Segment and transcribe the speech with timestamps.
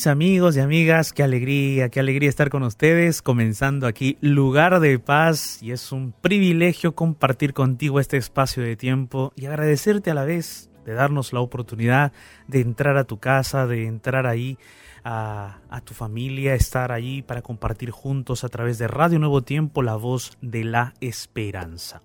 [0.00, 4.98] Mis amigos y amigas, qué alegría, qué alegría estar con ustedes, comenzando aquí Lugar de
[4.98, 10.24] Paz y es un privilegio compartir contigo este espacio de tiempo y agradecerte a la
[10.24, 12.12] vez de darnos la oportunidad
[12.48, 14.56] de entrar a tu casa, de entrar ahí
[15.04, 19.82] a, a, tu familia, estar ahí para compartir juntos a través de Radio Nuevo Tiempo
[19.82, 22.00] la voz de la esperanza.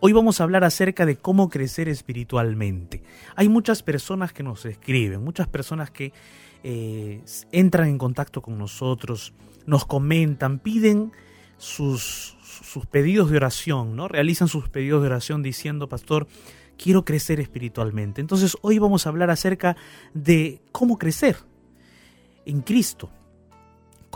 [0.00, 3.04] Hoy vamos a hablar acerca de cómo crecer espiritualmente.
[3.36, 6.12] Hay muchas personas que nos escriben, muchas personas que
[6.68, 7.22] eh,
[7.52, 9.32] entran en contacto con nosotros,
[9.66, 11.12] nos comentan, piden
[11.58, 14.08] sus, sus pedidos de oración, ¿no?
[14.08, 16.26] Realizan sus pedidos de oración diciendo, pastor,
[16.76, 18.20] quiero crecer espiritualmente.
[18.20, 19.76] Entonces hoy vamos a hablar acerca
[20.12, 21.36] de cómo crecer
[22.46, 23.10] en Cristo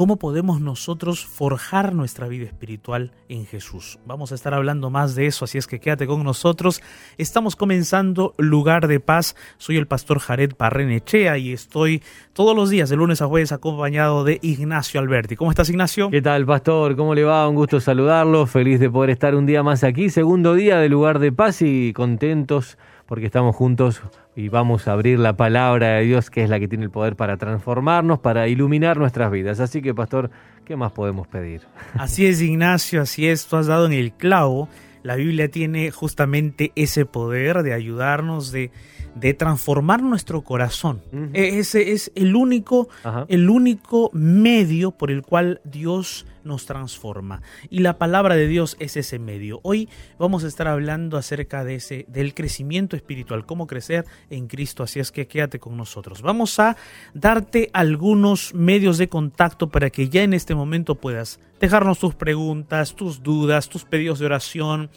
[0.00, 3.98] cómo podemos nosotros forjar nuestra vida espiritual en Jesús.
[4.06, 6.80] Vamos a estar hablando más de eso, así es que quédate con nosotros.
[7.18, 9.36] Estamos comenzando Lugar de Paz.
[9.58, 14.24] Soy el pastor Jared Parrenechea y estoy todos los días, de lunes a jueves, acompañado
[14.24, 15.36] de Ignacio Alberti.
[15.36, 16.08] ¿Cómo estás, Ignacio?
[16.08, 16.96] ¿Qué tal, pastor?
[16.96, 17.46] ¿Cómo le va?
[17.46, 18.46] Un gusto saludarlo.
[18.46, 20.08] Feliz de poder estar un día más aquí.
[20.08, 22.78] Segundo día de Lugar de Paz y contentos
[23.10, 24.02] porque estamos juntos
[24.36, 27.16] y vamos a abrir la palabra de Dios, que es la que tiene el poder
[27.16, 29.58] para transformarnos, para iluminar nuestras vidas.
[29.58, 30.30] Así que, pastor,
[30.64, 31.62] ¿qué más podemos pedir?
[31.94, 34.68] Así es, Ignacio, así es, tú has dado en el clavo.
[35.02, 38.70] La Biblia tiene justamente ese poder de ayudarnos, de
[39.14, 41.02] de transformar nuestro corazón.
[41.32, 42.88] E-, ese es el único,
[43.28, 47.42] el único medio por el cual Dios nos transforma.
[47.68, 49.60] Y la palabra de Dios es ese medio.
[49.62, 49.88] Hoy
[50.18, 54.82] vamos a estar hablando acerca de ese, del crecimiento espiritual, cómo crecer en Cristo.
[54.82, 56.22] Así es que quédate con nosotros.
[56.22, 56.76] Vamos a
[57.14, 62.94] darte algunos medios de contacto para que ya en este momento puedas dejarnos tus preguntas,
[62.94, 64.90] tus dudas, tus pedidos de oración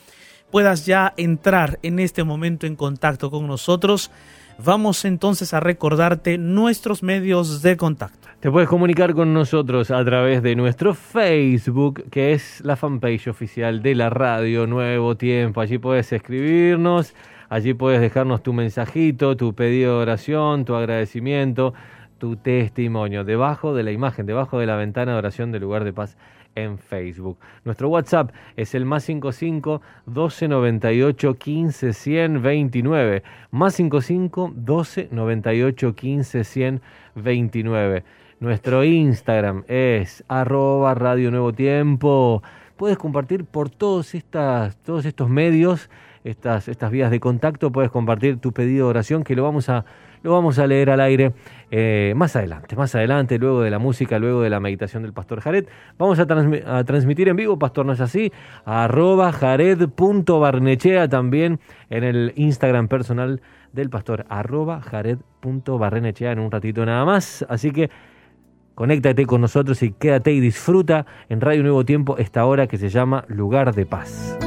[0.53, 4.11] puedas ya entrar en este momento en contacto con nosotros.
[4.63, 8.27] Vamos entonces a recordarte nuestros medios de contacto.
[8.39, 13.81] Te puedes comunicar con nosotros a través de nuestro Facebook, que es la fanpage oficial
[13.81, 15.59] de la radio Nuevo Tiempo.
[15.59, 17.15] Allí puedes escribirnos,
[17.49, 21.73] allí puedes dejarnos tu mensajito, tu pedido de oración, tu agradecimiento,
[22.19, 25.93] tu testimonio, debajo de la imagen, debajo de la ventana de oración del lugar de
[25.93, 26.15] paz
[26.55, 27.37] en Facebook.
[27.65, 33.23] Nuestro WhatsApp es el más 55 12 98 15 129.
[33.51, 38.03] Más 55 12 98 15 129.
[38.39, 42.43] Nuestro Instagram es arroba Radio Nuevo Tiempo.
[42.75, 45.89] Puedes compartir por todos, estas, todos estos medios,
[46.23, 49.85] estas, estas vías de contacto, puedes compartir tu pedido de oración que lo vamos a
[50.23, 51.33] lo vamos a leer al aire
[51.69, 55.41] eh, más adelante, más adelante, luego de la música, luego de la meditación del pastor
[55.41, 55.65] Jared.
[55.97, 56.25] Vamos a,
[56.85, 58.31] transmitir en vivo, pastor, ¿no es así?
[58.65, 63.41] arroba jared.barnechea también en el Instagram personal
[63.73, 67.45] del pastor, arroba jared.barnechea en un ratito nada más.
[67.49, 67.89] Así que
[68.75, 72.89] conéctate con nosotros y quédate y disfruta en Radio Nuevo Tiempo esta hora que se
[72.89, 74.37] llama Lugar de Paz.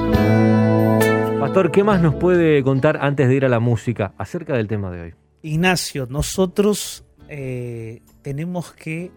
[1.40, 4.90] Pastor, ¿qué más nos puede contar antes de ir a la música acerca del tema
[4.90, 5.25] de hoy?
[5.46, 9.12] Ignacio, nosotros eh, tenemos que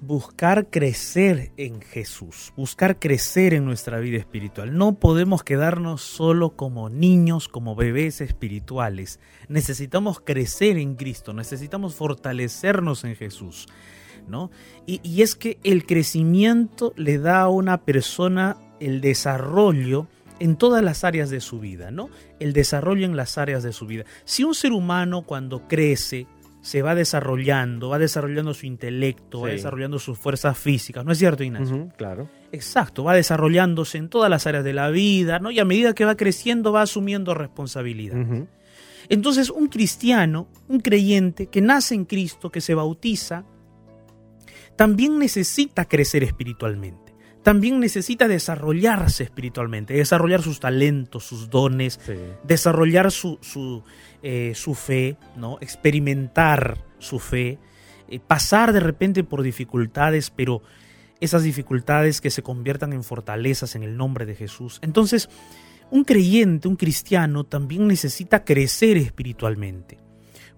[0.00, 4.78] buscar crecer en Jesús, buscar crecer en nuestra vida espiritual.
[4.78, 9.18] No podemos quedarnos solo como niños, como bebés espirituales.
[9.48, 13.66] Necesitamos crecer en Cristo, necesitamos fortalecernos en Jesús.
[14.28, 14.52] ¿no?
[14.86, 20.06] Y, y es que el crecimiento le da a una persona el desarrollo
[20.40, 22.10] en todas las áreas de su vida, ¿no?
[22.40, 24.04] El desarrollo en las áreas de su vida.
[24.24, 26.26] Si un ser humano cuando crece
[26.60, 31.44] se va desarrollando, va desarrollando su intelecto, va desarrollando sus fuerzas físicas, ¿no es cierto,
[31.44, 31.88] Ignacio?
[31.96, 32.28] claro.
[32.50, 35.50] Exacto, va desarrollándose en todas las áreas de la vida, ¿no?
[35.50, 38.16] Y a medida que va creciendo va asumiendo responsabilidad.
[39.08, 43.44] Entonces, un cristiano, un creyente que nace en Cristo, que se bautiza,
[44.76, 47.07] también necesita crecer espiritualmente
[47.48, 51.98] también necesita desarrollarse espiritualmente, desarrollar sus talentos, sus dones,
[52.44, 53.82] desarrollar su, su,
[54.22, 55.56] eh, su, fe, ¿no?
[55.62, 57.58] experimentar su fe,
[58.10, 60.60] eh, pasar de repente por dificultades, pero
[61.20, 64.78] esas dificultades que se conviertan en fortalezas en el nombre de Jesús.
[64.82, 65.30] Entonces,
[65.90, 69.96] un creyente, un cristiano, también necesita crecer espiritualmente.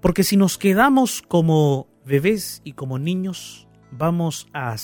[0.00, 4.75] Porque si nos quedamos como bebés y como niños, vamos a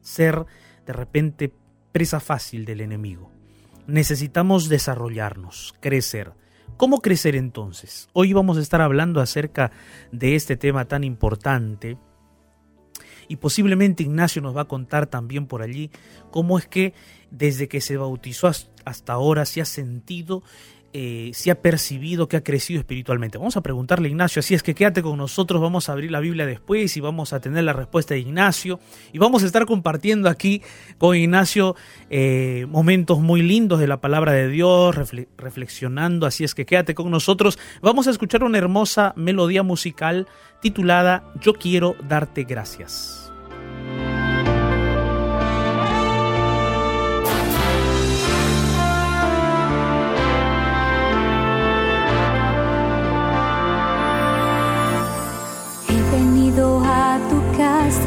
[0.00, 0.44] ser
[0.90, 1.54] de repente
[1.92, 3.30] presa fácil del enemigo.
[3.86, 6.32] Necesitamos desarrollarnos, crecer.
[6.76, 8.08] ¿Cómo crecer entonces?
[8.12, 9.70] Hoy vamos a estar hablando acerca
[10.10, 11.96] de este tema tan importante
[13.28, 15.92] y posiblemente Ignacio nos va a contar también por allí
[16.32, 16.92] cómo es que
[17.30, 18.50] desde que se bautizó
[18.84, 20.42] hasta ahora se ha sentido
[20.92, 23.38] eh, si ha percibido que ha crecido espiritualmente.
[23.38, 26.20] Vamos a preguntarle a Ignacio, así es que quédate con nosotros, vamos a abrir la
[26.20, 28.80] Biblia después y vamos a tener la respuesta de Ignacio
[29.12, 30.62] y vamos a estar compartiendo aquí
[30.98, 31.76] con Ignacio
[32.10, 34.96] eh, momentos muy lindos de la palabra de Dios,
[35.36, 37.58] reflexionando, así es que quédate con nosotros.
[37.82, 40.26] Vamos a escuchar una hermosa melodía musical
[40.60, 43.29] titulada Yo quiero darte gracias.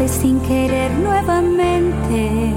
[0.08, 2.54] Sin querer nuevamente.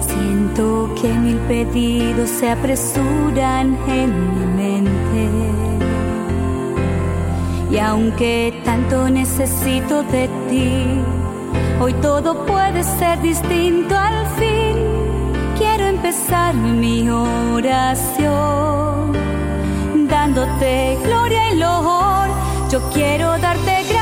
[0.00, 5.28] Siento que mil pedidos se apresuran en mi mente.
[7.70, 10.84] Y aunque tanto necesito de ti,
[11.80, 14.76] hoy todo puede ser distinto al fin.
[15.58, 18.64] Quiero empezar mi oración
[20.08, 22.28] dándote gloria y loor.
[22.70, 23.93] Yo quiero darte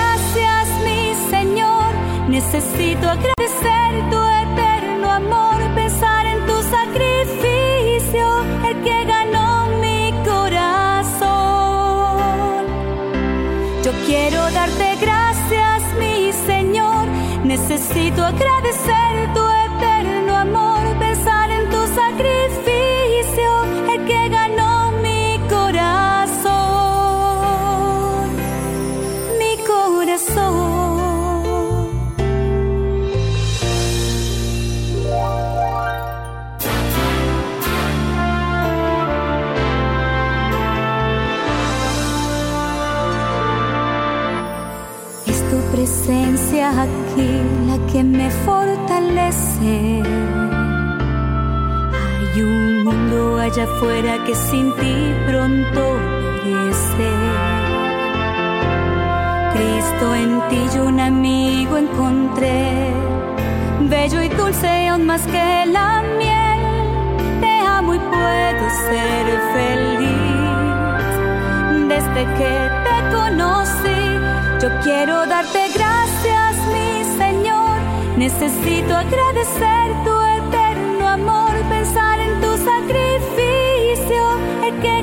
[2.32, 8.26] Necesito agradecer tu eterno amor, pensar en tu sacrificio,
[8.68, 11.28] el que ganó mi corazón.
[13.84, 17.06] Yo quiero darte gracias, mi Señor.
[17.44, 19.41] Necesito agradecer tu
[48.02, 50.02] que me fortalece.
[52.18, 54.96] Hay un mundo allá afuera que sin ti
[55.26, 55.82] pronto
[56.42, 57.10] perece.
[59.54, 62.92] Cristo en ti yo un amigo encontré,
[63.82, 66.62] bello y dulce aún más que la miel.
[67.40, 69.24] Te amo y puedo ser
[69.56, 71.12] feliz
[71.92, 72.52] desde que
[72.86, 74.00] te conocí.
[74.62, 75.81] Yo quiero darte gracias.
[78.22, 84.22] Necesito agradecer tu eterno amor, pensar en tu sacrificio,
[84.64, 85.02] el que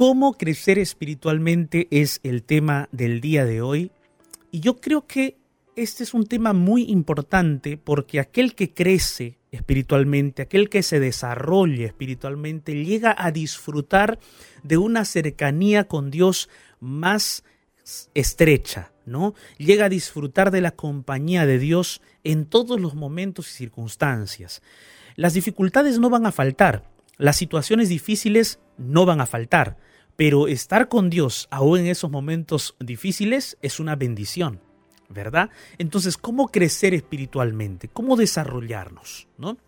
[0.00, 3.92] Cómo crecer espiritualmente es el tema del día de hoy.
[4.50, 5.36] Y yo creo que
[5.76, 11.84] este es un tema muy importante porque aquel que crece espiritualmente, aquel que se desarrolla
[11.84, 14.18] espiritualmente, llega a disfrutar
[14.62, 16.48] de una cercanía con Dios
[16.80, 17.44] más
[18.14, 19.34] estrecha, ¿no?
[19.58, 24.62] Llega a disfrutar de la compañía de Dios en todos los momentos y circunstancias.
[25.16, 29.76] Las dificultades no van a faltar, las situaciones difíciles no van a faltar,
[30.16, 34.60] pero estar con Dios aún en esos momentos difíciles es una bendición.
[35.10, 35.50] ¿verdad?
[35.78, 37.88] Entonces, ¿cómo crecer espiritualmente?
[37.88, 39.26] ¿Cómo desarrollarnos?
[39.38, 39.58] ¿no?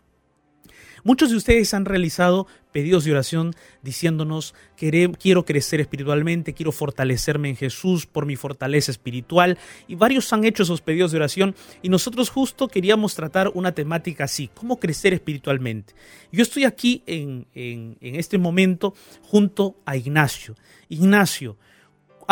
[1.04, 7.56] Muchos de ustedes han realizado pedidos de oración diciéndonos, quiero crecer espiritualmente, quiero fortalecerme en
[7.56, 9.58] Jesús por mi fortaleza espiritual.
[9.88, 14.24] Y varios han hecho esos pedidos de oración y nosotros justo queríamos tratar una temática
[14.24, 15.94] así, cómo crecer espiritualmente.
[16.30, 20.54] Yo estoy aquí en, en, en este momento junto a Ignacio.
[20.88, 21.56] Ignacio,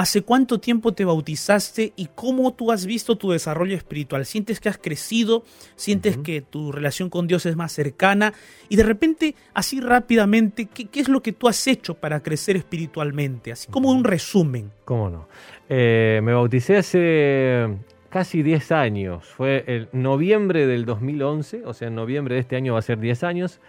[0.00, 4.24] ¿Hace cuánto tiempo te bautizaste y cómo tú has visto tu desarrollo espiritual?
[4.24, 5.44] ¿Sientes que has crecido?
[5.76, 8.32] ¿Sientes que tu relación con Dios es más cercana?
[8.70, 13.52] Y de repente, así rápidamente, ¿qué, es lo que tú has hecho para crecer espiritualmente?
[13.52, 14.70] Así como un resumen.
[14.86, 15.28] ¿Cómo no?
[15.68, 17.68] Eh, me bauticé hace
[18.08, 19.26] casi 10 años.
[19.26, 23.00] Fue el noviembre del 2011, o sea, en noviembre de este año va a ser
[23.00, 23.60] 10 años.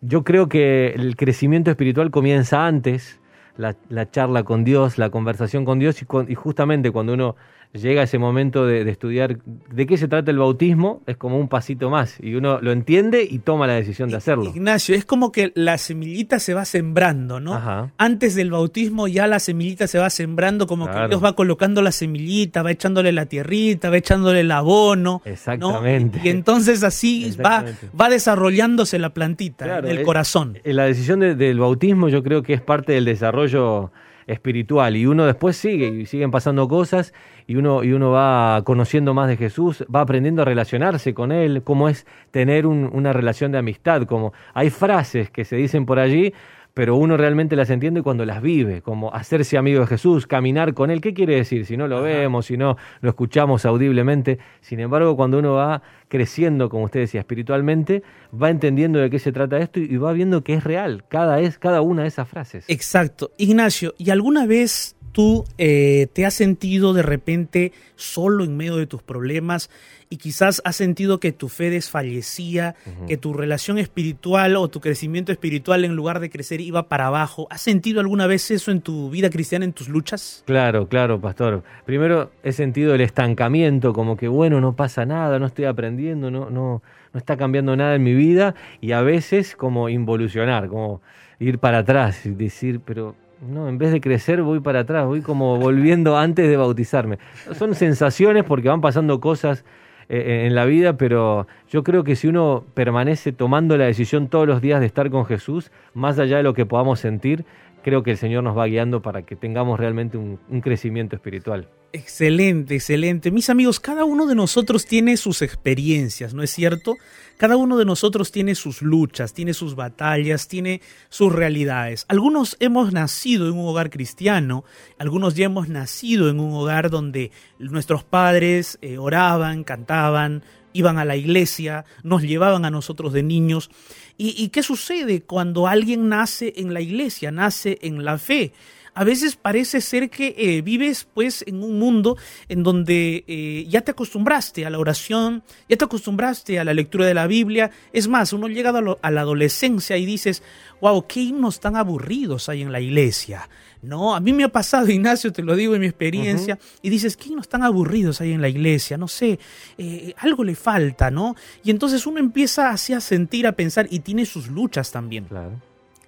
[0.00, 3.18] Yo creo que el crecimiento espiritual comienza antes
[3.56, 7.36] la, charla con Dios, la conversación con Dios y, justamente cuando uno
[7.72, 11.90] llega ese momento de, estudiar de qué se trata el bautismo, es como un pasito
[11.90, 14.44] más y uno lo entiende y toma la decisión de hacerlo.
[14.44, 17.90] Ignacio, es como que la semillita se va sembrando, ¿no?
[17.98, 21.92] Antes del bautismo ya la semillita se va sembrando, como que Dios va colocando la
[21.92, 25.22] semillita, va echándole la tierrita, va echándole el abono.
[25.24, 26.20] Exactamente.
[26.24, 27.64] Y, entonces así va,
[27.98, 30.58] va desarrollándose la plantita del corazón.
[30.64, 33.90] La decisión del bautismo yo creo que es parte del desarrollo
[34.26, 37.12] espiritual y uno después sigue y siguen pasando cosas
[37.46, 41.62] y uno, y uno va conociendo más de Jesús, va aprendiendo a relacionarse con Él,
[41.62, 46.32] cómo es tener una relación de amistad, como hay frases que se dicen por allí,
[46.76, 50.90] pero uno realmente las entiende cuando las vive, como hacerse amigo de Jesús, caminar con
[50.90, 51.00] Él.
[51.00, 51.64] ¿Qué quiere decir?
[51.64, 54.38] Si no lo vemos, si no lo escuchamos audiblemente.
[54.60, 59.32] Sin embargo, cuando uno va creciendo, como usted decía, espiritualmente, va entendiendo de qué se
[59.32, 62.66] trata esto y va viendo que es real cada, es, cada una de esas frases.
[62.68, 63.30] Exacto.
[63.38, 68.86] Ignacio, ¿y alguna vez tú eh, te has sentido de repente solo en medio de
[68.86, 69.70] tus problemas
[70.10, 72.74] y quizás has sentido que tu fe desfallecía,
[73.08, 77.46] que tu relación espiritual o tu crecimiento espiritual en lugar de crecer iba para abajo.
[77.48, 80.44] ¿Has sentido alguna vez eso en tu vida cristiana, en tus luchas?
[80.44, 81.62] Claro, claro, pastor.
[81.86, 86.50] Primero he sentido el estancamiento, como que bueno, no pasa nada, no estoy aprendiendo, no,
[86.50, 86.82] no,
[87.14, 91.00] no está cambiando nada en mi vida y a veces como involucionar, como
[91.38, 95.20] ir para atrás y decir, pero no, en vez de crecer voy para atrás, voy
[95.20, 97.18] como volviendo antes de bautizarme.
[97.52, 99.64] Son sensaciones porque van pasando cosas
[100.08, 104.28] eh, eh, en la vida, pero yo creo que si uno permanece tomando la decisión
[104.28, 107.44] todos los días de estar con Jesús, más allá de lo que podamos sentir,
[107.86, 111.68] creo que el Señor nos va guiando para que tengamos realmente un, crecimiento espiritual.
[111.92, 113.30] Excelente, excelente.
[113.30, 116.96] Mis amigos, cada uno de nosotros tiene sus experiencias, ¿no es cierto?
[117.36, 122.06] Cada uno de nosotros tiene sus luchas, tiene sus batallas, tiene sus realidades.
[122.08, 124.64] Algunos hemos nacido en un hogar cristiano,
[124.98, 130.42] algunos ya hemos nacido en un hogar donde nuestros padres eh, oraban, cantaban,
[130.76, 133.70] iban a la iglesia, nos llevaban a nosotros de niños.
[134.18, 138.52] ¿Y, qué sucede cuando alguien nace en la iglesia, nace en la fe?
[138.96, 142.16] A veces parece ser que eh, vives pues en un mundo
[142.48, 147.04] en donde eh, ya te acostumbraste a la oración, ya te acostumbraste a la lectura
[147.04, 147.70] de la Biblia.
[147.92, 150.42] Es más, uno llega a, la adolescencia y dices,
[150.80, 153.50] wow, qué himnos tan aburridos hay en la iglesia.
[153.82, 157.18] No, a mí me ha pasado, Ignacio, te lo digo en mi experiencia, y dices,
[157.18, 158.96] ¿qué himnos tan aburridos hay en la iglesia?
[158.96, 159.38] No sé,
[159.76, 161.36] eh, algo le falta, ¿no?
[161.62, 165.26] Y entonces uno empieza así a sentir, a pensar, y tiene sus luchas también.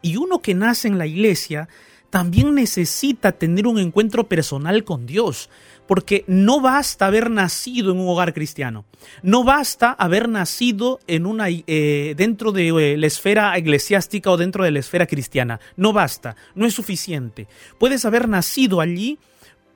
[0.00, 1.68] Y uno que nace en la iglesia,
[2.10, 5.50] también necesita tener un encuentro personal con Dios,
[5.86, 8.84] porque no basta haber nacido en un hogar cristiano,
[9.22, 14.64] no basta haber nacido en una, eh, dentro de eh, la esfera eclesiástica o dentro
[14.64, 17.48] de la esfera cristiana, no basta, no es suficiente.
[17.78, 19.18] Puedes haber nacido allí,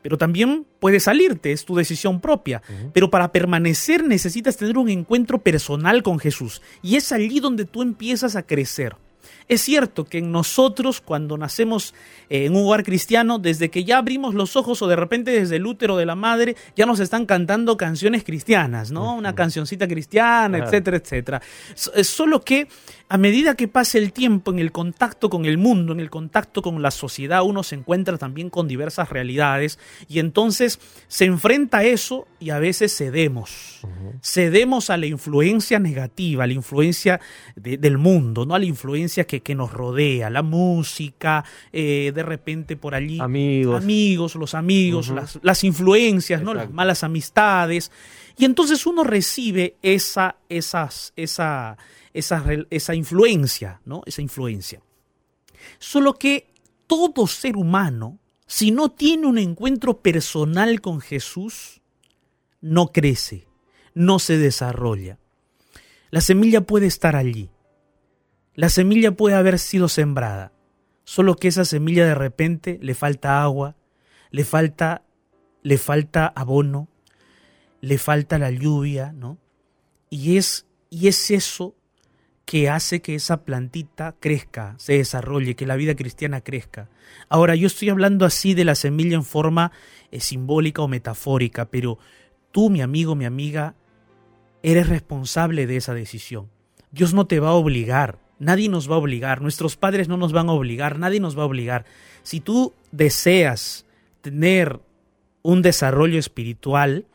[0.03, 2.61] pero también puedes salirte, es tu decisión propia.
[2.93, 6.61] Pero para permanecer necesitas tener un encuentro personal con Jesús.
[6.83, 8.97] Y es allí donde tú empiezas a crecer.
[9.49, 11.95] Es cierto que en nosotros, cuando nacemos
[12.31, 15.57] eh, en un hogar cristiano, desde que ya abrimos los ojos o de repente desde
[15.57, 19.15] el útero de la madre, ya nos están cantando canciones cristianas, ¿no?
[19.15, 21.43] Una cancioncita cristiana, etcétera, etcétera.
[21.75, 22.69] Solo que
[23.13, 26.63] a medida que pasa el tiempo en el contacto con el mundo, en el contacto
[26.63, 29.79] con la sociedad, uno se encuentra también con diversas realidades
[30.09, 33.83] y entonces se enfrenta a eso y a veces cedemos.
[34.23, 37.21] Cedemos a la influencia negativa, a la influencia
[37.55, 38.55] del mundo, ¿no?
[38.55, 43.21] A la influencia que, que nos rodea, la música, eh, de repente por allí.
[43.21, 43.83] Amigos.
[43.83, 46.55] Amigos, los amigos, las, las, influencias, ¿no?
[46.55, 47.93] Las malas amistades.
[48.39, 51.77] Y entonces uno recibe esa, esas, esa,
[52.15, 54.03] esa, esa influencia, ¿no?
[54.07, 54.81] Esa influencia.
[55.79, 56.53] Solo que
[56.87, 61.81] todo ser humano, si no tiene un encuentro personal con Jesús,
[62.61, 63.47] no crece,
[63.95, 65.19] no se desarrolla.
[66.11, 67.51] La semilla puede estar allí.
[68.55, 70.53] La semilla puede haber sido sembrada,
[71.05, 73.77] solo que esa semilla de repente le falta agua,
[74.31, 75.03] le falta
[75.63, 76.89] le falta abono,
[77.81, 79.39] le falta la lluvia, ¿no?
[80.11, 81.75] Y es y es eso
[82.53, 86.91] que hace que esa plantita crezca, se desarrolle, que la vida cristiana crezca.
[87.31, 89.73] Ahora, yo estoy hablando así de la semilla en forma
[90.11, 91.99] eh, simbólica o metafórica, pero
[92.51, 93.75] tú, mi amigo, mi amiga,
[94.63, 96.51] eres responsable de esa decisión.
[96.91, 100.35] Dios no te va a obligar, nadie nos va a obligar, nuestros padres no nos
[100.35, 101.87] van a obligar, nadie nos va a obligar.
[102.23, 103.87] Si tú deseas
[104.21, 104.79] tener
[105.41, 107.07] un desarrollo espiritual,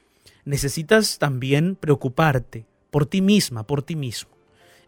[0.45, 4.37] necesitas también preocuparte por ti misma, por ti mismo.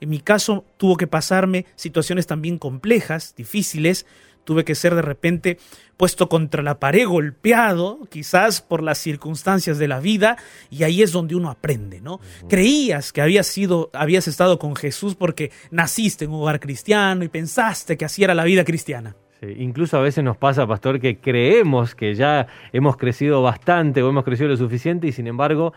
[0.02, 4.06] En mi caso tuvo que pasarme situaciones también complejas, difíciles,
[4.50, 5.60] tuve que ser de repente
[5.96, 10.38] puesto contra la pared, golpeado, quizás por las circunstancias de la vida,
[10.72, 12.20] y ahí es donde uno aprende, ¿no?
[12.48, 17.28] Creías que habías sido, habías estado con Jesús porque naciste en un hogar cristiano y
[17.28, 19.16] pensaste que así era la vida cristiana.
[19.42, 24.24] incluso a veces nos pasa, pastor, que creemos que ya hemos crecido bastante o hemos
[24.24, 25.74] crecido lo suficiente y sin embargo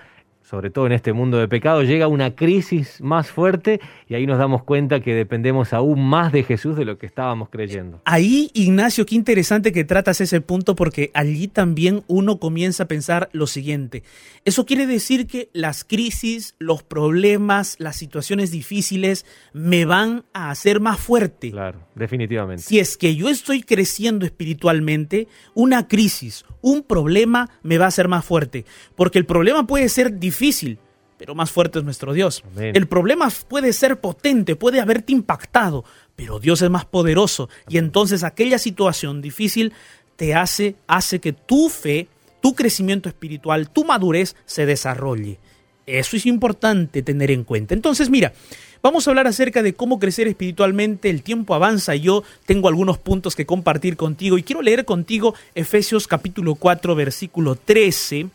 [0.52, 4.36] sobre todo en este mundo de pecado, llega una crisis más fuerte y ahí nos
[4.36, 8.02] damos cuenta que dependemos aún más de Jesús de lo que estábamos creyendo.
[8.04, 13.30] Ahí, Ignacio, qué interesante que tratas ese punto porque allí también uno comienza a pensar
[13.32, 14.02] lo siguiente.
[14.44, 20.80] Eso quiere decir que las crisis, los problemas, las situaciones difíciles me van a hacer
[20.80, 21.50] más fuerte.
[21.50, 22.62] Claro, definitivamente.
[22.62, 28.08] Si es que yo estoy creciendo espiritualmente, una crisis, un problema me va a hacer
[28.08, 28.64] más fuerte.
[28.96, 30.78] Porque el problema puede ser difícil,
[31.18, 32.42] pero más fuerte es nuestro Dios.
[32.56, 35.84] El problema puede ser potente, puede haberte impactado,
[36.16, 37.48] pero Dios es más poderoso.
[37.68, 39.72] Y entonces aquella situación difícil
[40.16, 42.08] te hace, hace que tu fe,
[42.40, 45.38] tu crecimiento espiritual, tu madurez se desarrolle.
[45.86, 47.74] Eso es importante tener en cuenta.
[47.74, 48.32] Entonces, mira,
[48.82, 51.08] Vamos a hablar acerca de cómo crecer espiritualmente.
[51.08, 55.36] El tiempo avanza y yo tengo algunos puntos que compartir contigo y quiero leer contigo
[55.54, 58.26] Efesios capítulo 4 versículo 13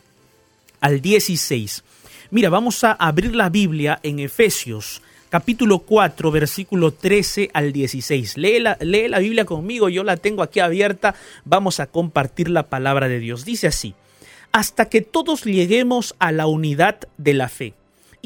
[0.80, 1.84] al 16.
[2.32, 8.38] Mira, vamos a abrir la Biblia en Efesios capítulo 4 versículo 13 al 16.
[8.38, 11.14] Lee la, lee la Biblia conmigo, yo la tengo aquí abierta.
[11.44, 13.44] Vamos a compartir la palabra de Dios.
[13.44, 13.96] Dice así,
[14.54, 17.74] hasta que todos lleguemos a la unidad de la fe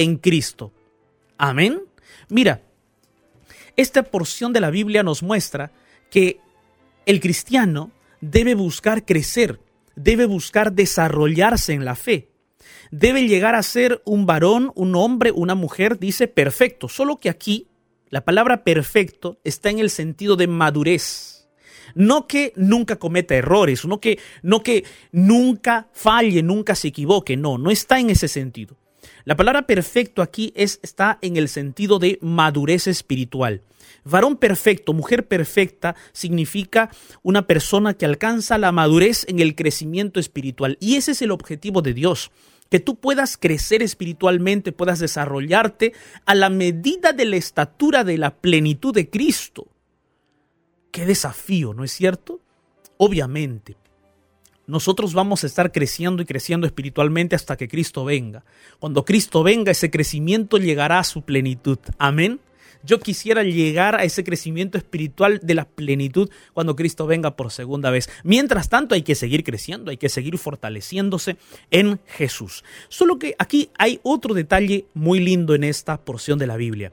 [0.00, 0.72] en Cristo.
[1.36, 1.82] Amén.
[2.30, 2.62] Mira,
[3.76, 5.72] esta porción de la Biblia nos muestra
[6.10, 6.40] que
[7.04, 7.90] el cristiano
[8.22, 9.60] debe buscar crecer,
[9.96, 12.30] debe buscar desarrollarse en la fe,
[12.90, 17.68] debe llegar a ser un varón, un hombre, una mujer, dice perfecto, solo que aquí
[18.08, 21.48] la palabra perfecto está en el sentido de madurez.
[21.94, 27.58] No que nunca cometa errores, no que, no que nunca falle, nunca se equivoque, no,
[27.58, 28.79] no está en ese sentido.
[29.24, 33.62] La palabra perfecto aquí es, está en el sentido de madurez espiritual.
[34.04, 36.90] Varón perfecto, mujer perfecta, significa
[37.22, 40.78] una persona que alcanza la madurez en el crecimiento espiritual.
[40.80, 42.30] Y ese es el objetivo de Dios,
[42.70, 45.92] que tú puedas crecer espiritualmente, puedas desarrollarte
[46.24, 49.66] a la medida de la estatura de la plenitud de Cristo.
[50.90, 52.40] Qué desafío, ¿no es cierto?
[52.96, 53.76] Obviamente,
[54.70, 58.44] nosotros vamos a estar creciendo y creciendo espiritualmente hasta que Cristo venga.
[58.78, 61.78] Cuando Cristo venga, ese crecimiento llegará a su plenitud.
[61.98, 62.40] Amén.
[62.82, 67.90] Yo quisiera llegar a ese crecimiento espiritual de la plenitud cuando Cristo venga por segunda
[67.90, 68.08] vez.
[68.24, 71.36] Mientras tanto hay que seguir creciendo, hay que seguir fortaleciéndose
[71.70, 72.64] en Jesús.
[72.88, 76.92] Solo que aquí hay otro detalle muy lindo en esta porción de la Biblia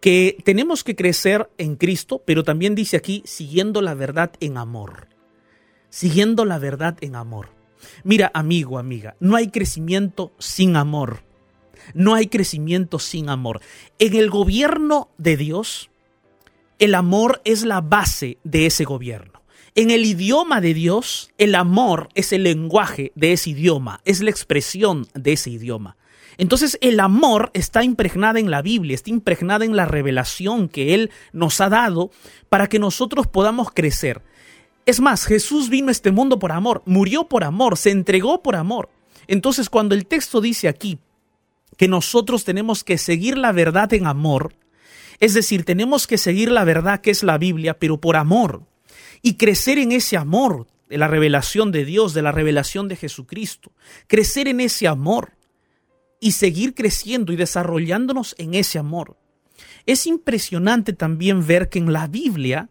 [0.00, 5.07] que tenemos que crecer en Cristo, pero también dice aquí, siguiendo la verdad en amor.
[5.90, 7.50] Siguiendo la verdad en amor.
[8.04, 11.22] Mira, amigo, amiga, no hay crecimiento sin amor.
[11.94, 13.60] No hay crecimiento sin amor.
[13.98, 15.90] En el gobierno de Dios,
[16.78, 19.42] el amor es la base de ese gobierno.
[19.74, 24.30] En el idioma de Dios, el amor es el lenguaje de ese idioma, es la
[24.30, 25.96] expresión de ese idioma.
[26.36, 31.10] Entonces el amor está impregnada en la Biblia, está impregnada en la revelación que Él
[31.32, 32.10] nos ha dado
[32.48, 34.22] para que nosotros podamos crecer.
[34.88, 38.56] Es más, Jesús vino a este mundo por amor, murió por amor, se entregó por
[38.56, 38.88] amor.
[39.26, 40.98] Entonces cuando el texto dice aquí
[41.76, 44.54] que nosotros tenemos que seguir la verdad en amor,
[45.20, 48.62] es decir, tenemos que seguir la verdad que es la Biblia, pero por amor,
[49.20, 53.72] y crecer en ese amor de la revelación de Dios, de la revelación de Jesucristo,
[54.06, 55.32] crecer en ese amor
[56.18, 59.18] y seguir creciendo y desarrollándonos en ese amor.
[59.84, 62.70] Es impresionante también ver que en la Biblia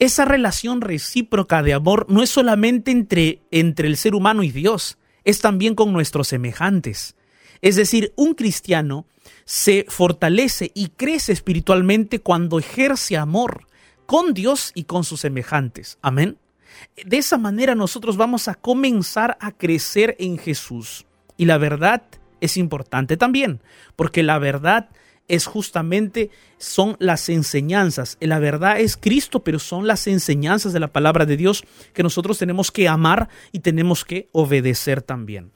[0.00, 4.98] esa relación recíproca de amor no es solamente entre, entre el ser humano y Dios,
[5.24, 7.16] es también con nuestros semejantes.
[7.60, 9.06] Es decir, un cristiano
[9.44, 13.66] se fortalece y crece espiritualmente cuando ejerce amor
[14.06, 15.98] con Dios y con sus semejantes.
[16.00, 16.38] Amén.
[17.04, 21.06] De esa manera nosotros vamos a comenzar a crecer en Jesús.
[21.36, 22.02] Y la verdad
[22.40, 23.60] es importante también,
[23.96, 24.88] porque la verdad
[25.30, 28.18] es justamente, son las enseñanzas.
[28.20, 31.64] La verdad es Cristo, pero son las enseñanzas de la palabra de Dios
[31.94, 35.52] que nosotros tenemos que amar y tenemos que obedecer también.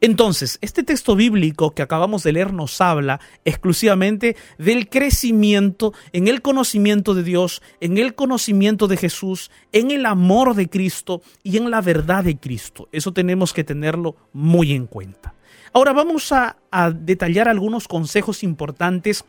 [0.00, 6.42] Entonces, este texto bíblico que acabamos de leer nos habla exclusivamente del crecimiento en el
[6.42, 11.70] conocimiento de Dios, en el conocimiento de Jesús, en el amor de Cristo y en
[11.70, 12.88] la verdad de Cristo.
[12.92, 15.35] Eso tenemos que tenerlo muy en cuenta.
[15.76, 16.56] Ahora vamos a,
[16.94, 19.26] detallar algunos consejos importantes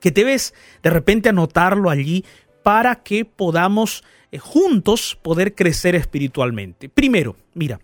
[0.00, 2.24] que debes de repente anotarlo allí
[2.64, 6.88] para que podamos eh, juntos poder crecer espiritualmente.
[6.88, 7.78] Primero, mira,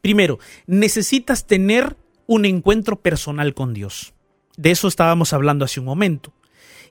[0.00, 4.14] primero, necesitas tener un encuentro personal con Dios.
[4.56, 6.32] De eso estábamos hablando hace un momento.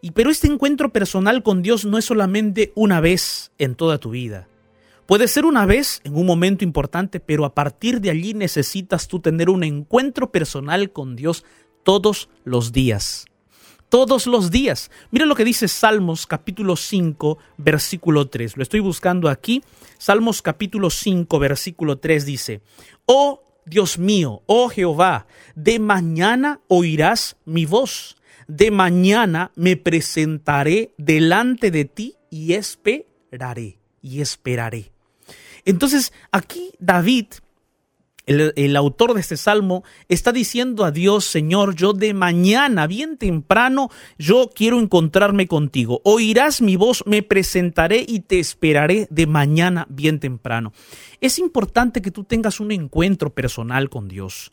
[0.02, 4.12] Y pero este encuentro personal con Dios no es solamente una vez en toda tu
[4.12, 4.48] vida.
[5.06, 9.20] Puede ser una vez, en un momento importante, pero a partir de allí necesitas tú
[9.20, 11.44] tener un encuentro personal con Dios
[11.84, 13.26] todos los días.
[13.90, 14.90] Todos los días.
[15.12, 18.56] Mira lo que dice Salmos capítulo 5, versículo 3.
[18.56, 19.62] Lo estoy buscando aquí.
[19.98, 22.62] Salmos capítulo 5, versículo 3 dice,
[23.06, 28.16] Oh Dios mío, oh Jehová, de mañana oirás mi voz.
[28.48, 34.93] De mañana me presentaré delante de ti y esperaré, y esperaré.
[35.66, 37.28] Entonces aquí David,
[38.26, 43.90] el, autor de este salmo, está diciendo a Dios, Señor, yo de mañana, bien temprano,
[44.18, 46.02] yo quiero encontrarme contigo.
[46.04, 50.72] Oirás mi voz, me presentaré y te esperaré de mañana, bien temprano.
[51.20, 54.52] Es importante que tú tengas un encuentro personal con Dios.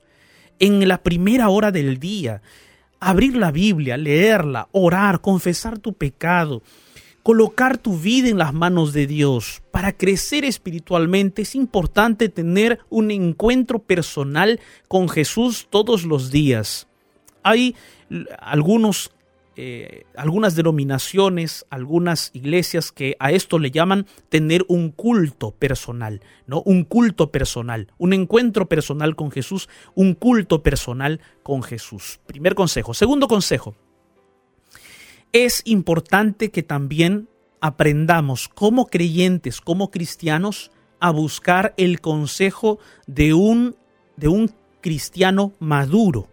[0.58, 2.42] En la primera hora del día,
[2.98, 6.62] abrir la Biblia, leerla, orar, confesar tu pecado
[7.22, 9.62] colocar tu vida en las manos de Dios.
[9.70, 16.88] Para crecer espiritualmente es importante tener un encuentro personal con Jesús todos los días.
[17.42, 17.74] Hay
[18.38, 19.12] algunos,
[19.56, 26.62] eh, algunas denominaciones, algunas iglesias que a esto le llaman tener un culto personal, ¿no?
[26.62, 32.20] Un culto personal, un encuentro personal con Jesús, un culto personal con Jesús.
[32.26, 32.92] Primer consejo.
[32.94, 33.74] Segundo consejo,
[35.32, 37.28] es importante que también
[37.60, 43.76] aprendamos como creyentes, como cristianos, a buscar el consejo de un,
[44.16, 46.28] de un cristiano maduro.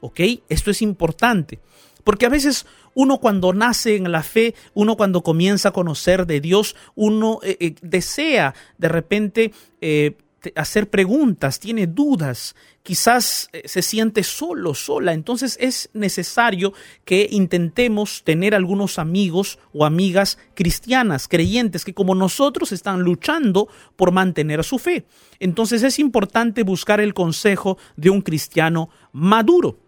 [0.00, 0.20] ¿Ok?
[0.48, 1.60] Esto es importante.
[2.04, 6.40] Porque a veces uno cuando nace en la fe, uno cuando comienza a conocer de
[6.40, 10.16] Dios, uno eh, eh, desea de repente eh,
[10.54, 15.12] hacer preguntas, tiene dudas, quizás eh, se siente solo, sola.
[15.12, 16.72] Entonces es necesario
[17.04, 24.12] que intentemos tener algunos amigos o amigas cristianas, creyentes, que como nosotros están luchando por
[24.12, 25.06] mantener su fe.
[25.40, 29.78] Entonces es importante buscar el consejo de un cristiano maduro.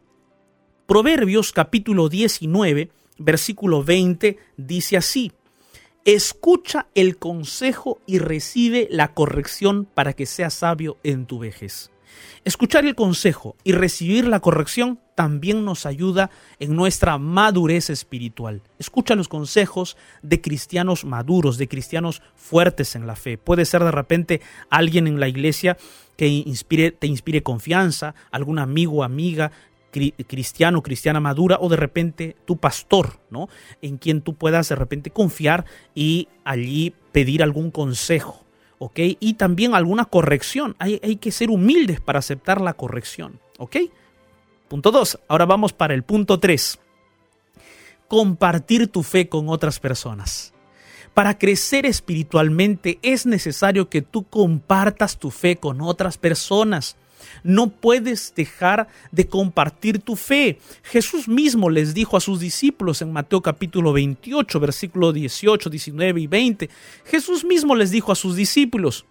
[0.87, 5.33] Proverbios capítulo 19, versículo 20 dice así.
[6.07, 11.91] Escucha el consejo y recibe la corrección para que seas sabio en tu vejez.
[12.45, 18.63] Escuchar el consejo y recibir la corrección también nos ayuda en nuestra madurez espiritual.
[18.79, 23.37] Escucha los consejos de cristianos maduros, de cristianos fuertes en la fe.
[23.37, 25.77] Puede ser de repente alguien en la iglesia
[26.17, 29.03] que inspire, te inspire confianza, algún amigo o
[29.90, 33.48] cristiano, cristiana madura o de repente tu pastor, ¿no?
[33.83, 38.44] En quien tú puedas de repente confiar y allí pedir algún consejo,
[38.79, 38.98] ¿ok?
[39.20, 40.76] Y también alguna corrección.
[40.79, 43.76] Hay, hay que ser humildes para aceptar la corrección, ¿ok?
[44.68, 45.20] Punto 2.
[45.26, 46.79] Ahora vamos para el punto 3.
[48.07, 50.55] Compartir tu fe con otras personas.
[51.14, 56.96] Para crecer espiritualmente es necesario que tú compartas tu fe con otras personas.
[57.42, 60.59] No puedes dejar de compartir tu fe.
[60.83, 66.26] Jesús mismo les dijo a sus discípulos en Mateo capítulo 28, versículo 18, 19 y
[66.26, 66.70] 20.
[67.04, 69.04] Jesús mismo les dijo a sus discípulos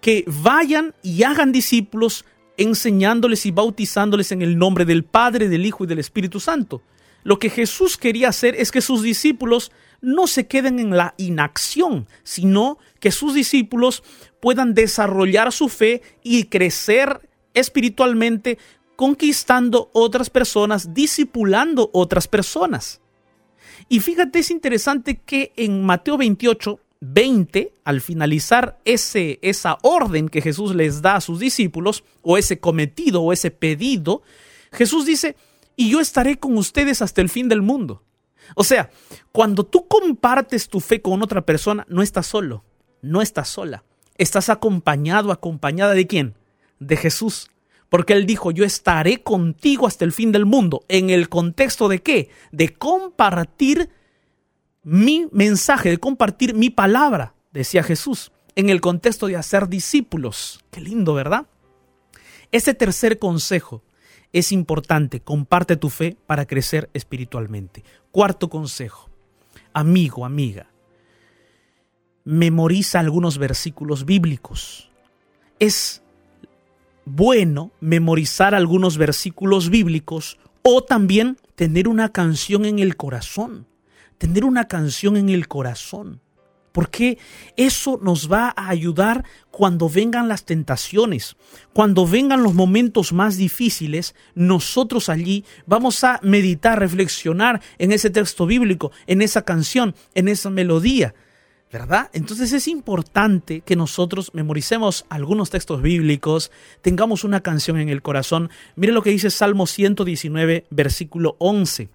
[0.00, 2.24] que vayan y hagan discípulos
[2.56, 6.82] enseñándoles y bautizándoles en el nombre del Padre, del Hijo y del Espíritu Santo.
[7.24, 9.70] Lo que Jesús quería hacer es que sus discípulos
[10.00, 14.02] no se queden en la inacción, sino que sus discípulos
[14.40, 18.58] puedan desarrollar su fe y crecer espiritualmente,
[18.96, 23.00] conquistando otras personas, discipulando otras personas.
[23.88, 30.42] Y fíjate, es interesante que en Mateo 28, 20, al finalizar ese, esa orden que
[30.42, 34.22] Jesús les da a sus discípulos, o ese cometido, o ese pedido,
[34.72, 35.36] Jesús dice,
[35.76, 38.02] y yo estaré con ustedes hasta el fin del mundo.
[38.54, 38.90] O sea,
[39.32, 42.64] cuando tú compartes tu fe con otra persona, no estás solo,
[43.02, 43.84] no estás sola.
[44.16, 46.34] Estás acompañado, acompañada de quién?
[46.80, 47.50] De Jesús.
[47.88, 50.84] Porque Él dijo, yo estaré contigo hasta el fin del mundo.
[50.88, 52.30] ¿En el contexto de qué?
[52.50, 53.90] De compartir
[54.82, 58.32] mi mensaje, de compartir mi palabra, decía Jesús.
[58.56, 60.64] En el contexto de hacer discípulos.
[60.70, 61.46] Qué lindo, ¿verdad?
[62.50, 63.82] Ese tercer consejo
[64.32, 67.84] es importante, comparte tu fe para crecer espiritualmente.
[68.10, 69.08] Cuarto consejo,
[69.72, 70.70] amigo, amiga,
[72.24, 74.90] memoriza algunos versículos bíblicos.
[75.58, 76.02] Es
[77.04, 83.66] bueno memorizar algunos versículos bíblicos o también tener una canción en el corazón,
[84.18, 86.20] tener una canción en el corazón
[86.78, 87.18] porque
[87.56, 91.34] eso nos va a ayudar cuando vengan las tentaciones,
[91.72, 98.46] cuando vengan los momentos más difíciles, nosotros allí vamos a meditar, reflexionar en ese texto
[98.46, 101.16] bíblico, en esa canción, en esa melodía.
[101.72, 102.10] ¿verdad?
[102.12, 108.50] Entonces es importante que nosotros memoricemos algunos textos bíblicos, tengamos una canción en el corazón.
[108.76, 111.88] Mire lo que dice Salmo 119, versículo 11.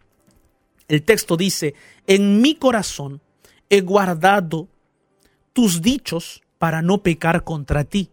[0.89, 1.73] El texto dice,
[2.05, 3.21] en mi corazón
[3.73, 4.67] he guardado
[5.53, 8.11] tus dichos para no pecar contra ti.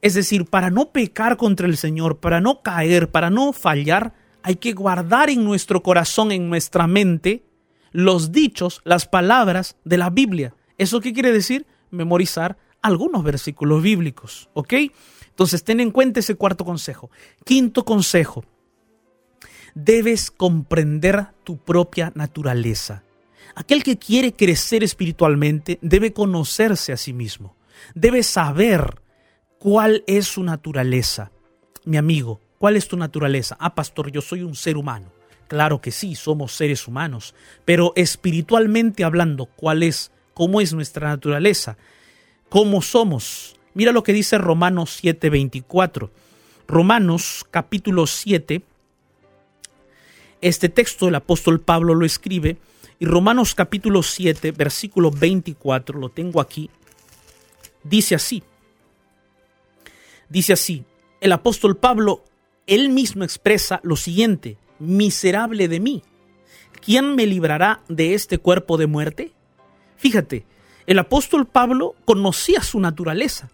[0.00, 4.56] Es decir, para no pecar contra el Señor, para no caer, para no fallar, hay
[4.56, 7.44] que guardar en nuestro corazón, en nuestra mente,
[7.92, 10.54] los dichos, las palabras de la Biblia.
[10.78, 11.66] ¿Eso qué quiere decir?
[11.90, 14.74] Memorizar algunos versículos bíblicos, ¿ok?
[15.28, 17.10] Entonces, ten en cuenta ese cuarto consejo.
[17.44, 18.44] Quinto consejo,
[19.74, 23.04] debes comprender tu propia naturaleza.
[23.54, 27.56] Aquel que quiere crecer espiritualmente debe conocerse a sí mismo,
[27.94, 29.00] debe saber
[29.58, 31.30] cuál es su naturaleza.
[31.84, 33.56] Mi amigo, ¿cuál es tu naturaleza?
[33.60, 35.12] Ah, pastor, yo soy un ser humano.
[35.48, 37.34] Claro que sí, somos seres humanos,
[37.64, 40.10] pero espiritualmente hablando, ¿cuál es?
[40.32, 41.76] ¿Cómo es nuestra naturaleza?
[42.48, 43.56] ¿Cómo somos?
[43.74, 46.10] Mira lo que dice Romanos 7:24.
[46.66, 48.62] Romanos capítulo 7.
[50.40, 52.56] Este texto el apóstol Pablo lo escribe
[53.02, 56.70] y Romanos capítulo 7, versículo 24, lo tengo aquí,
[57.82, 58.44] dice así.
[60.28, 60.84] Dice así,
[61.20, 62.22] el apóstol Pablo,
[62.68, 66.04] él mismo expresa lo siguiente, miserable de mí,
[66.80, 69.32] ¿quién me librará de este cuerpo de muerte?
[69.96, 70.46] Fíjate,
[70.86, 73.50] el apóstol Pablo conocía su naturaleza.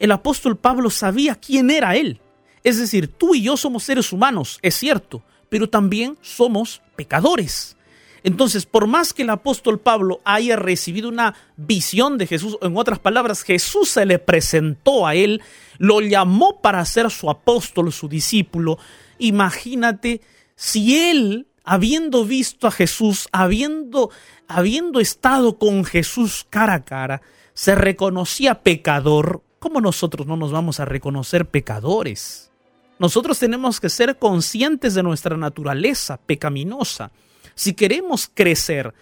[0.00, 2.20] El apóstol Pablo sabía quién era él.
[2.64, 7.76] Es decir, tú y yo somos seres humanos, es cierto, pero también somos pecadores.
[8.24, 12.98] Entonces, por más que el apóstol Pablo haya recibido una visión de Jesús, en otras
[12.98, 15.42] palabras, Jesús se le presentó a él,
[15.78, 18.78] lo llamó para ser su apóstol, su discípulo,
[19.18, 20.20] imagínate
[20.54, 24.10] si él, habiendo visto a Jesús, habiendo,
[24.46, 27.22] habiendo estado con Jesús cara a cara,
[27.54, 32.50] se reconocía pecador, ¿cómo nosotros no nos vamos a reconocer pecadores?
[32.98, 37.10] Nosotros tenemos que ser conscientes de nuestra naturaleza pecaminosa.
[37.54, 38.94] Si queremos crecer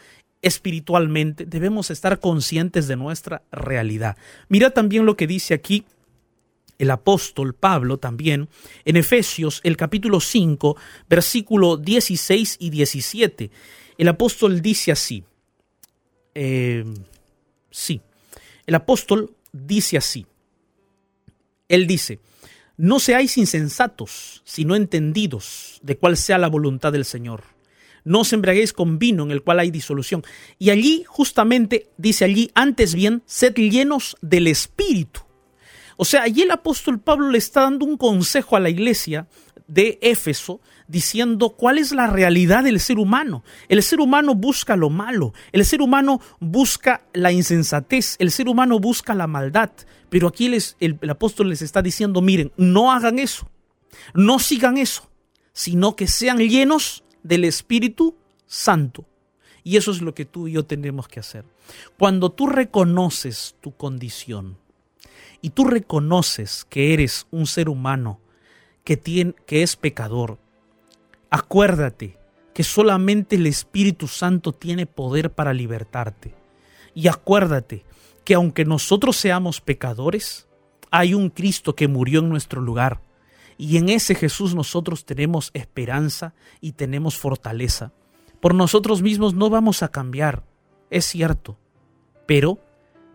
[0.42, 4.16] espiritualmente, debemos estar conscientes de nuestra realidad.
[4.48, 5.84] Mira también lo que dice aquí
[6.80, 8.48] el apóstol Pablo también
[8.86, 10.76] en Efesios el capítulo 5,
[11.10, 13.50] versículo 16 y 17.
[13.98, 15.22] El apóstol dice así,
[16.34, 16.84] eh,
[17.70, 18.00] sí,
[18.66, 20.26] el apóstol dice así,
[21.68, 22.18] él dice,
[22.78, 27.42] no seáis insensatos, sino entendidos de cuál sea la voluntad del Señor.
[28.04, 30.22] No os embriaguéis con vino en el cual hay disolución.
[30.58, 35.20] Y allí, justamente, dice allí, antes bien, sed llenos del Espíritu.
[35.96, 39.28] O sea, allí el apóstol Pablo le está dando un consejo a la iglesia
[39.66, 43.44] de Éfeso diciendo cuál es la realidad del ser humano.
[43.68, 48.80] El ser humano busca lo malo, el ser humano busca la insensatez, el ser humano
[48.80, 49.70] busca la maldad.
[50.08, 53.48] Pero aquí el, el apóstol les está diciendo, miren, no hagan eso,
[54.12, 55.08] no sigan eso,
[55.52, 59.04] sino que sean llenos del Espíritu Santo.
[59.62, 61.44] Y eso es lo que tú y yo tenemos que hacer.
[61.98, 64.56] Cuando tú reconoces tu condición
[65.42, 68.20] y tú reconoces que eres un ser humano
[68.84, 70.38] que, tiene, que es pecador,
[71.30, 72.18] Acuérdate
[72.52, 76.34] que solamente el Espíritu Santo tiene poder para libertarte.
[76.92, 77.84] Y acuérdate
[78.24, 80.48] que aunque nosotros seamos pecadores,
[80.90, 83.00] hay un Cristo que murió en nuestro lugar.
[83.60, 87.92] Y en ese Jesús nosotros tenemos esperanza y tenemos fortaleza.
[88.40, 90.44] Por nosotros mismos no vamos a cambiar,
[90.88, 91.58] es cierto.
[92.26, 92.58] Pero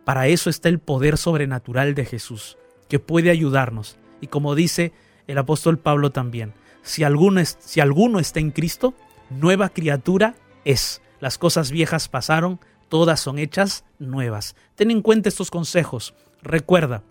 [0.03, 3.97] para eso está el poder sobrenatural de Jesús, que puede ayudarnos.
[4.21, 4.93] Y como dice
[5.25, 6.53] el apóstol Pablo también,
[6.83, 8.93] si alguno, si alguno está en Cristo,
[9.31, 11.01] nueva criatura es.
[11.19, 14.55] Las cosas viejas pasaron, todas son hechas nuevas.
[14.75, 16.13] Ten en cuenta estos consejos.
[16.43, 17.01] Recuerda,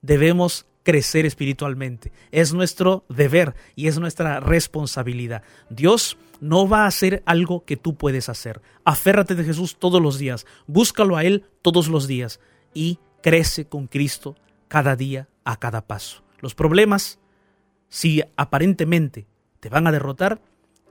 [0.00, 2.12] debemos crecer espiritualmente.
[2.30, 5.42] Es nuestro deber y es nuestra responsabilidad.
[5.68, 8.62] Dios no va a hacer algo que tú puedes hacer.
[8.84, 10.46] Aférrate de Jesús todos los días.
[10.68, 12.38] Búscalo a Él todos los días
[12.72, 14.36] y crece con Cristo
[14.68, 16.22] cada día, a cada paso.
[16.38, 17.18] Los problemas
[17.88, 19.26] si aparentemente
[19.58, 20.40] te van a derrotar,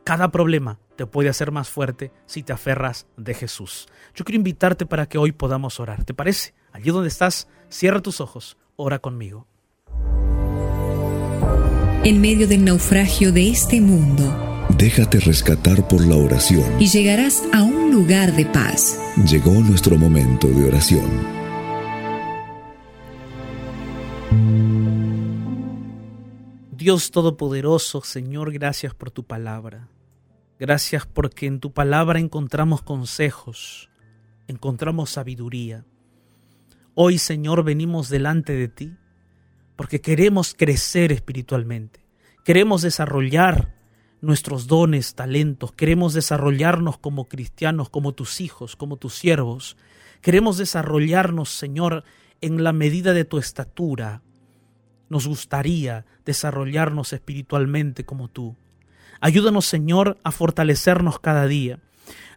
[0.04, 3.88] cada problema te puede hacer más fuerte si te aferras de Jesús.
[4.14, 6.04] Yo quiero invitarte para que hoy podamos orar.
[6.04, 6.54] ¿Te parece?
[6.74, 9.48] Allí donde estás, cierra tus ojos, ora conmigo.
[12.06, 17.64] En medio del naufragio de este mundo, déjate rescatar por la oración y llegarás a
[17.64, 19.00] un lugar de paz.
[19.28, 21.10] Llegó nuestro momento de oración.
[26.78, 29.90] Dios Todopoderoso, Señor, gracias por tu palabra.
[30.60, 33.90] Gracias porque en tu palabra encontramos consejos,
[34.48, 35.86] encontramos sabiduría.
[36.94, 38.94] Hoy, Señor, venimos delante de ti
[39.76, 42.06] porque queremos crecer espiritualmente.
[42.44, 43.76] Queremos desarrollar
[44.22, 45.72] nuestros dones, talentos.
[45.72, 49.78] Queremos desarrollarnos como cristianos, como tus hijos, como tus siervos.
[50.22, 52.04] Queremos desarrollarnos, Señor,
[52.42, 54.22] en la medida de tu estatura,
[55.10, 58.56] nos gustaría desarrollarnos espiritualmente como tú.
[59.22, 61.80] Ayúdanos, Señor, a fortalecernos cada día,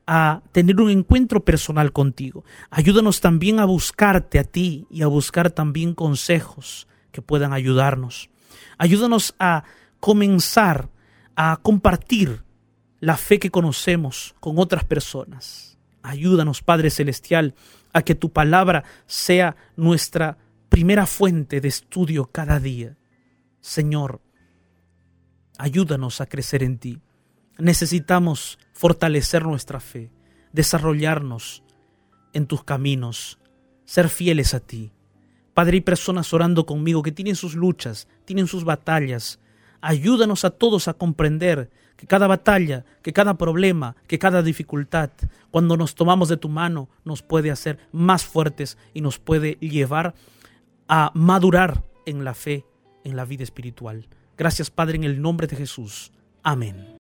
[0.07, 2.44] a tener un encuentro personal contigo.
[2.70, 8.31] Ayúdanos también a buscarte a ti y a buscar también consejos que puedan ayudarnos.
[8.79, 9.64] Ayúdanos a
[10.01, 10.88] comenzar
[11.37, 12.42] a compartir
[13.01, 15.79] la fe que conocemos con otras personas.
[16.03, 17.55] Ayúdanos, Padre Celestial,
[17.92, 22.97] a que tu palabra sea nuestra primera fuente de estudio cada día.
[23.61, 24.20] Señor,
[25.59, 27.01] ayúdanos a crecer en ti.
[27.57, 30.11] Necesitamos fortalecer nuestra fe,
[30.53, 31.62] desarrollarnos
[32.33, 33.39] en tus caminos,
[33.85, 34.93] ser fieles a ti.
[35.59, 39.41] Padre, hay personas orando conmigo que tienen sus luchas, tienen sus batallas.
[39.81, 45.11] Ayúdanos a todos a comprender que cada batalla, que cada problema, que cada dificultad,
[45.51, 50.15] cuando nos tomamos de tu mano, nos puede hacer más fuertes y nos puede llevar
[50.87, 52.65] a madurar en la fe,
[53.03, 54.07] en la vida espiritual.
[54.37, 56.13] Gracias Padre, en el nombre de Jesús.
[56.45, 56.95] Amén.